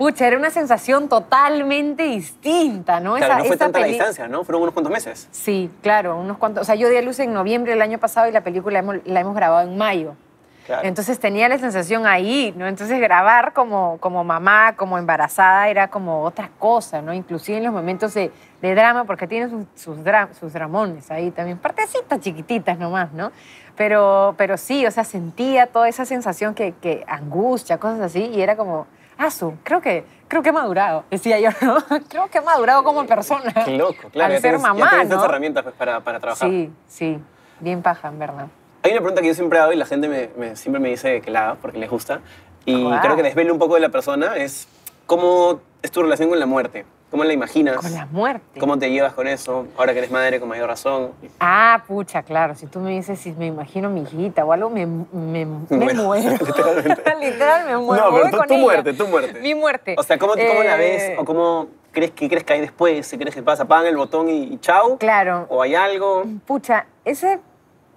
[0.00, 3.16] pucha, era una sensación totalmente distinta, ¿no?
[3.16, 4.44] Claro, no fue esa tanta la distancia, ¿no?
[4.44, 5.28] Fueron unos cuantos meses.
[5.30, 6.62] Sí, claro, unos cuantos.
[6.62, 8.96] O sea, yo di a luz en noviembre del año pasado y la película hemos-
[9.04, 10.14] la hemos grabado en mayo.
[10.64, 10.88] Claro.
[10.88, 12.66] Entonces tenía la sensación ahí, ¿no?
[12.66, 17.12] Entonces grabar como, como mamá, como embarazada, era como otra cosa, ¿no?
[17.12, 18.32] Inclusive en los momentos de,
[18.62, 23.32] de drama, porque tiene sus, sus, dra- sus dramones ahí también, partecitas chiquititas nomás, ¿no?
[23.76, 28.40] Pero, pero sí, o sea, sentía toda esa sensación que, que angustia, cosas así, y
[28.40, 28.86] era como,
[29.20, 31.76] ah, su, creo que, creo que he madurado, decía yo, ¿no?
[32.08, 33.52] creo que he madurado como persona.
[33.64, 34.32] Qué loco, claro.
[34.34, 35.14] Al ya ser tienes, ya mamá, tienes ¿no?
[35.16, 36.48] esas herramientas pues, para, para trabajar.
[36.48, 37.18] Sí, sí,
[37.60, 38.46] bien paja, en verdad.
[38.82, 41.20] Hay una pregunta que yo siempre hago y la gente me, me- siempre me dice
[41.20, 42.20] que la haga porque les gusta.
[42.64, 43.00] Y Guau.
[43.00, 44.36] creo que desvela un poco de la persona.
[44.36, 44.66] Es
[45.06, 46.86] cómo es tu relación con la muerte.
[47.10, 47.76] ¿Cómo la imaginas?
[47.76, 48.60] Con la muerte.
[48.60, 49.66] ¿Cómo te llevas con eso?
[49.76, 51.10] Ahora que eres madre, con mayor razón.
[51.40, 52.54] Ah, pucha, claro.
[52.54, 56.04] Si tú me dices si me imagino mi hijita o algo, me, me, me Bueno,
[56.04, 56.30] muero.
[56.30, 57.02] literalmente.
[57.20, 58.10] Literal, me muero.
[58.12, 58.62] No, pero tu ella.
[58.62, 59.40] muerte, tu muerte.
[59.40, 59.96] Mi muerte.
[59.98, 61.02] O sea, ¿cómo, cómo la ves?
[61.02, 63.04] Eh, ¿O cómo crees que, crees que hay después?
[63.08, 63.64] ¿Si crees que pasa?
[63.64, 64.96] ¿Apagan el botón y, y chau?
[64.98, 65.46] Claro.
[65.50, 66.22] ¿O hay algo?
[66.46, 67.40] Pucha, ese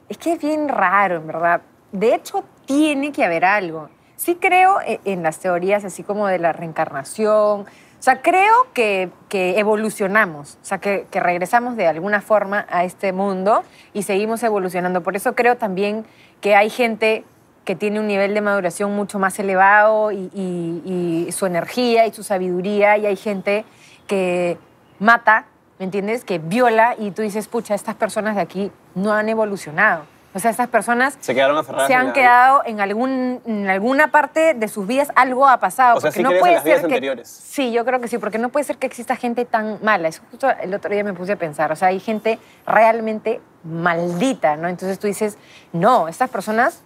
[0.10, 1.62] es que es bien raro, en verdad.
[1.91, 3.89] De hecho, tiene que haber algo.
[4.15, 7.65] Sí creo e- en las teorías así como de la reencarnación.
[8.04, 13.13] O sea, creo que, que evolucionamos, o sea, que, regresamos de alguna forma a este
[13.13, 13.63] mundo
[13.94, 15.02] y seguimos evolucionando.
[15.04, 16.06] Por eso creo también
[16.42, 17.24] que hay gente
[17.63, 22.24] que tiene un nivel de maduración mucho más elevado y- y su energía y su
[22.24, 23.63] sabiduría, y hay gente
[24.06, 24.58] que
[25.00, 25.46] mata,
[25.80, 26.26] ¿me entiendes?
[26.26, 30.12] Que viola y tú dices, pucha, estas personas de aquí no han evolucionado.
[30.36, 31.88] O sea, estas personas Se quedaron aferradas.
[31.88, 35.98] se han quedado en, algún, en alguna parte de sus vidas, algo ha pasado.
[35.98, 37.28] O sea, porque sí no crees en puede vidas ser que, anteriores.
[37.30, 40.08] Sí, yo creo que sí, porque no puede ser que exista gente tan mala.
[40.08, 41.72] Eso justo el otro día me puse a pensar.
[41.72, 44.67] O sea, hay gente realmente maldita, ¿no?
[44.67, 45.38] Entonces tú dices,
[45.72, 46.82] no, estas personas,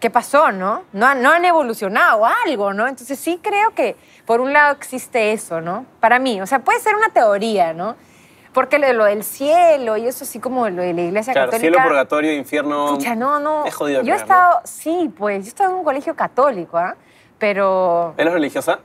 [0.00, 0.84] ¿qué pasó, no?
[0.92, 2.86] No, han- no han evolucionado algo, ¿no?
[2.86, 5.84] Entonces sí creo que por un lado existe eso, ¿no?
[6.00, 7.96] Para mí, o sea, puede ser una teoría, ¿no?
[8.58, 11.52] Porque lo, de lo del cielo y eso así como lo de la iglesia Claro,
[11.52, 11.72] católica...
[11.76, 12.96] cielo, purgatorio, infierno.
[12.96, 13.64] Pucha, no, no.
[13.64, 14.20] Es jodido Yo he ¿no?
[14.20, 16.96] estado, sí, pues, yo he estado en un colegio católico, ¿ah?
[17.38, 18.80] Pero ¿Eres religiosa?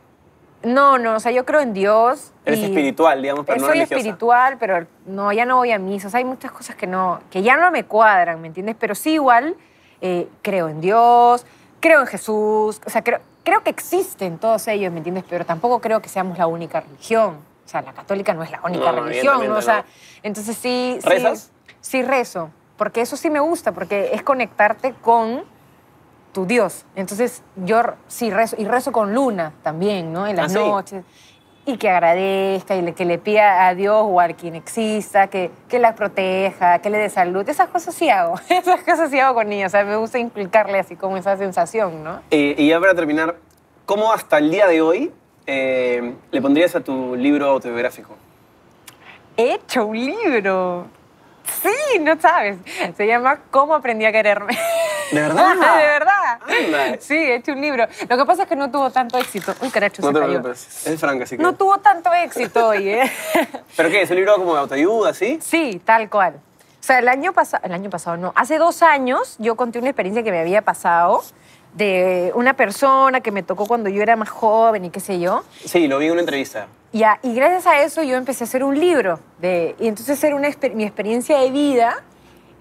[0.62, 2.34] no, no, o sea, yo creo en Dios.
[2.46, 3.96] Eres y- espiritual, digamos, pero no soy religiosa.
[4.00, 6.08] espiritual, pero no, ya no voy a misa.
[6.08, 8.76] O sea, hay muchas cosas que, no, que ya no me cuadran, ¿me entiendes?
[8.80, 9.56] Pero sí igual
[10.02, 11.48] eh, creo en Dios,
[11.80, 15.24] creo en Jesús, o sea, creo, creo que existen todos ellos, ¿me entiendes?
[15.28, 17.38] Pero tampoco creo que seamos la única religión.
[17.74, 19.56] O sea, la católica no es la única No, religión, ¿no?
[19.58, 19.84] O sea,
[20.22, 21.00] entonces sí...
[21.02, 21.52] ¿Rezas?
[21.82, 25.44] Sí, rezo, porque eso sí me gusta, porque es conectarte con
[26.34, 26.86] tu Dios.
[26.96, 30.28] Entonces yo sí rezo, y rezo con luna también, ¿no?
[30.28, 30.64] En las ¿Ah, sí?
[30.70, 31.04] noches.
[31.66, 35.50] Y que agradezca y le- que le pida a Dios o a quien exista, que,
[35.68, 37.48] que la proteja, que le dé salud.
[37.50, 38.36] Esas cosas sí hago.
[38.50, 39.68] Esas cosas sí hago con niños.
[39.68, 42.22] O sea, me gusta inculcarle así como esa sensación, ¿no?
[42.30, 43.36] Eh, y ya para terminar,
[43.88, 45.12] ¿cómo hasta el día de hoy
[45.48, 48.16] eh, le pondrías a tu libro autobiográfico?
[49.38, 50.88] He hecho un libro.
[51.62, 52.58] Sí, no sabes.
[52.96, 54.58] Se llama ¿Cómo aprendí a quererme?
[55.12, 55.54] ¿De verdad?
[55.56, 56.40] de verdad.
[56.48, 56.98] Anda.
[57.02, 57.86] Sí, he hecho un libro.
[58.08, 59.54] Lo que pasa es que no tuvo tanto éxito.
[59.62, 60.32] Uy, caracho, No se te cayó.
[60.42, 61.44] preocupes, es franca, así que...
[61.44, 63.12] No tuvo tanto éxito, oye.
[63.78, 64.02] ¿Pero qué?
[64.04, 65.40] ¿Es un libro como de autoayuda, sí?
[65.42, 66.36] Sí, tal cual.
[66.80, 69.90] O sea, el año pasado, el año pasado no, hace dos años yo conté una
[69.90, 71.24] experiencia que me había pasado
[71.74, 75.44] de una persona que me tocó cuando yo era más joven y qué sé yo.
[75.66, 76.68] Sí, lo vi en una entrevista.
[76.92, 79.20] Y gracias a eso yo empecé a hacer un libro.
[79.40, 82.04] De, y entonces era una, mi experiencia de vida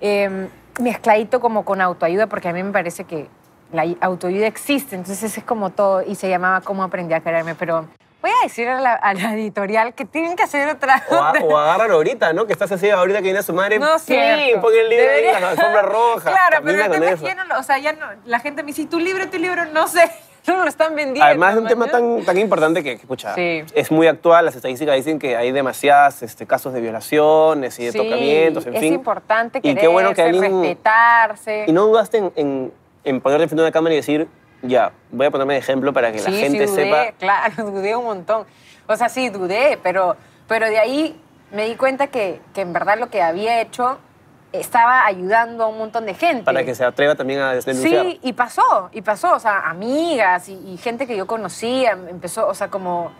[0.00, 0.48] eh,
[0.80, 3.28] mezcladito como con autoayuda, porque a mí me parece que
[3.72, 4.96] la autoayuda existe.
[4.96, 6.02] Entonces ese es como todo.
[6.02, 7.54] Y se llamaba Cómo aprendí a quererme.
[7.54, 7.86] Pero
[8.22, 11.02] voy a decir a la, a la editorial que tienen que hacer otra.
[11.10, 12.46] O, a- o agárralo ahorita, ¿no?
[12.46, 13.78] Que estás así ahorita que viene su madre.
[13.78, 14.60] No es cierto.
[14.62, 16.30] Pon el libro ahí la alfombra roja.
[16.32, 18.68] Claro, pero el tema es que ya no o sea, ya no, la gente me
[18.68, 20.08] dice, tu libro, tu libro, no sé,
[20.46, 21.24] no lo están vendiendo.
[21.24, 23.64] Además, es un tema tan, tan importante que, que, pucha, Sí.
[23.74, 24.44] es muy actual.
[24.44, 28.74] Las estadísticas dicen que hay demasiados este, casos de violaciones y de Sí, tocamientos, en
[28.74, 28.94] es fin.
[28.94, 31.64] importante Y qué bueno que quererse, alguien- respetarse.
[31.66, 32.72] Y no dudaste en, en,
[33.04, 34.28] en ponerte frente a una cámara y decir,
[34.62, 37.12] ya, voy a ponerme de ejemplo para que la gente sí, dudé, sepa.
[37.18, 38.46] claro, dudé un montón.
[38.86, 40.16] O sea, sí, dudé, pero,
[40.48, 41.20] pero de ahí
[41.50, 43.98] me di cuenta que, que en verdad lo que había hecho
[44.52, 46.44] estaba ayudando a un montón de gente.
[46.44, 48.06] Para que se atreva también a denunciar.
[48.06, 52.46] Sí, y pasó, y pasó, o sea, amigas y, y gente que yo conocía, empezó,
[52.46, 53.12] o sea, como,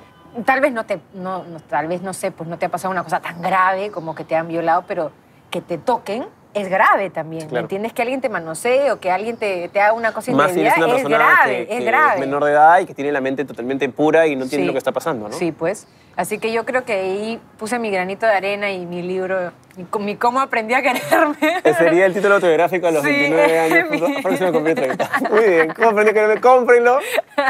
[0.45, 2.91] tal vez no te, no, no, tal vez no sé, pues no te ha pasado
[2.91, 5.11] una cosa tan grave como que te han violado, pero
[5.51, 7.45] que te toquen, es grave también.
[7.45, 7.65] ¿Me Claro.
[7.65, 7.93] entiendes?
[7.93, 10.77] Que alguien te manosee o que alguien te, te haga una cosa Más si eres
[10.77, 12.21] una es persona grave, que, es que grave.
[12.21, 14.67] menor de edad y que tiene la mente totalmente pura y no entiende Sí.
[14.67, 15.35] lo que está pasando, ¿no?
[15.35, 15.87] Sí, pues.
[16.17, 19.51] Así que yo creo que ahí puse mi granito de arena y mi libro,
[19.99, 21.37] mi, cómo aprendí a quererme.
[21.65, 23.91] Ese sería el título autobiográfico a los Sí, 29 años.
[23.91, 24.83] mi- próximo completo.
[25.31, 25.73] Muy bien.
[25.75, 26.41] ¿Cómo aprendí a quererme?
[26.41, 26.99] Cómprenlo.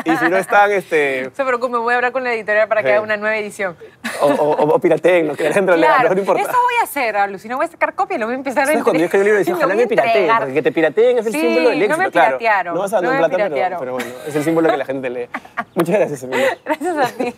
[0.04, 1.24] Y si no están, este...
[1.24, 2.92] No se preocupe, voy a hablar con la editorial para que Sí.
[2.92, 3.76] haga una nueva edición.
[4.20, 6.42] O, o, o pirateen, que dentro Claro, no importa.
[6.42, 7.56] eso voy a hacer, Alucina.
[7.56, 9.36] Voy a sacar copia y lo voy a empezar a ¿Sabes cuando yo escribí el
[9.38, 10.30] libro lo ojalá me pirateen?
[10.38, 12.38] Porque que te pirateen es el Sí, símbolo del no éxito, me claro.
[12.38, 14.84] piratearon, No vas a dar no plata, pero, pero bueno, es el símbolo que la
[14.84, 15.26] gente lee.
[15.74, 16.56] Muchas gracias, Emilia.
[16.64, 17.34] Gracias a ti.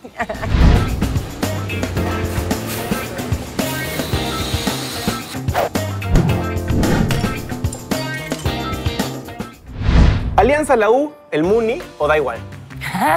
[10.45, 12.37] Alianza la U, el Muni o da igual.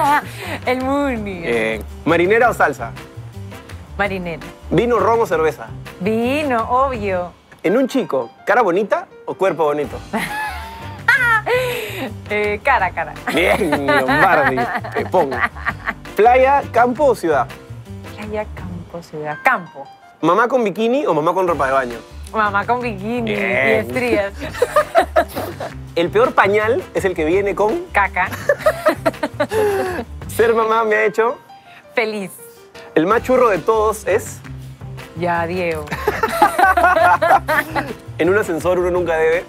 [0.64, 1.42] El Muni.
[1.44, 2.90] Eh, marinera o salsa.
[3.98, 4.46] Marinera.
[4.70, 5.66] Vino, ron o cerveza.
[6.00, 7.32] Vino, obvio.
[7.62, 9.98] En un chico, cara bonita o cuerpo bonito.
[12.30, 13.14] Eh, cara, cara.
[13.34, 14.56] Bien, Lombardi.
[14.94, 15.36] Te pongo.
[16.14, 17.46] Playa, campo o ciudad.
[18.16, 19.38] Playa, campo, ciudad.
[19.42, 19.84] Campo.
[20.20, 21.98] Mamá con bikini o mamá con ropa de baño.
[22.32, 23.68] Mamá con bikini Bien.
[23.68, 24.32] y estrías.
[25.98, 28.28] El peor pañal es el que viene con Caca.
[30.28, 31.40] ser mamá me ha hecho.
[31.92, 32.30] Feliz.
[32.94, 34.38] El más churro de todos es
[35.16, 35.86] Ya, Diego.
[38.18, 39.44] en un ascensor uno nunca debe.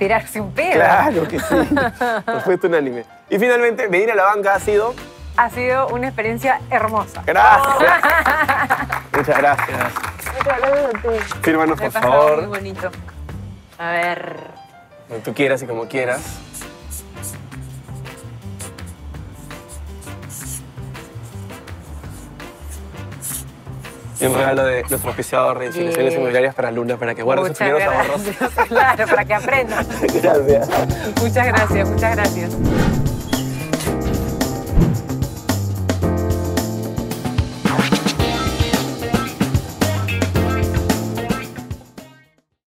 [0.00, 0.72] Tirarse un pedo.
[0.72, 1.54] Claro que sí.
[2.26, 3.04] Respuesta unánime.
[3.30, 4.96] Y finalmente, venir a la banca ha sido.
[5.36, 7.22] Ha sido una experiencia hermosa.
[7.24, 7.92] Gracias.
[9.12, 9.92] Muchas gracias.
[10.38, 11.08] Muchas gracias a ti.
[11.42, 12.46] Fírmanos, por pasado muy favor.
[12.48, 12.90] bonito.
[13.78, 14.57] A ver.
[15.08, 16.20] Como tú quieras y como quieras.
[24.20, 27.60] Y un regalo de nuestro auspiciador de instituciones inmobiliarias para Luna, para que guarde sus
[27.60, 28.22] Muchas primeros ahorros.
[28.68, 29.86] Claro, para que aprendan.
[30.00, 30.68] Gracias.
[31.22, 33.07] Muchas gracias, muchas gracias.